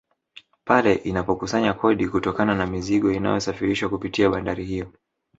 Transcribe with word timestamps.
Pale 0.65 0.93
inapokusanya 0.93 1.73
kodi 1.73 2.07
kutokana 2.07 2.55
na 2.55 2.65
mizigo 2.65 3.11
inayosafirishwa 3.11 3.89
kupitia 3.89 4.29
bandari 4.29 4.65
hiyo 4.65 4.93